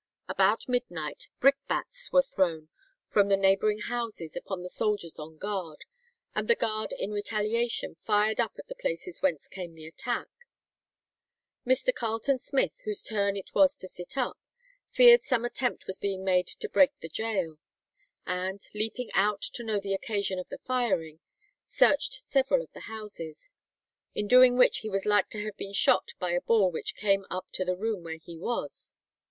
About 0.27 0.67
midnight 0.67 1.27
brickbats 1.39 2.11
were 2.11 2.23
thrown 2.23 2.69
from 3.05 3.27
the 3.27 3.37
neighbouring 3.37 3.77
houses 3.81 4.35
upon 4.35 4.63
the 4.63 4.67
soldiers 4.69 5.19
on 5.19 5.37
guard; 5.37 5.85
and 6.33 6.47
the 6.47 6.55
guard 6.55 6.91
in 6.97 7.11
retaliation 7.11 7.93
fired 8.01 8.39
up 8.39 8.53
at 8.57 8.67
the 8.67 8.73
places 8.73 9.21
whence 9.21 9.47
came 9.47 9.75
the 9.75 9.85
attack. 9.85 10.27
Mr. 11.67 11.93
Carleton 11.93 12.39
Smith 12.39 12.81
whose 12.83 13.03
turn 13.03 13.37
it 13.37 13.53
was 13.53 13.77
to 13.77 13.87
sit 13.87 14.17
up, 14.17 14.39
feared 14.89 15.21
some 15.21 15.45
attempt 15.45 15.85
was 15.85 15.99
being 15.99 16.23
made 16.23 16.47
to 16.47 16.67
break 16.67 16.97
the 17.01 17.07
gaol, 17.09 17.57
and 18.25 18.59
"leaping 18.73 19.11
out 19.13 19.43
to 19.53 19.61
know 19.63 19.79
the 19.79 19.93
occasion 19.93 20.39
of 20.39 20.49
the 20.49 20.57
firing, 20.65 21.19
searched 21.67 22.13
several 22.21 22.63
of 22.63 22.71
the 22.73 22.87
houses; 22.89 23.53
in 24.15 24.27
doing 24.27 24.57
which 24.57 24.79
he 24.79 24.89
was 24.89 25.05
like 25.05 25.29
to 25.29 25.43
have 25.43 25.55
been 25.57 25.73
shot 25.73 26.13
by 26.17 26.31
a 26.31 26.41
ball 26.41 26.71
which 26.71 26.95
came 26.95 27.23
up 27.29 27.45
to 27.51 27.63
the 27.63 27.77
room 27.77 28.01
where 28.03 28.17
he 28.17 28.35
was." 28.35 28.95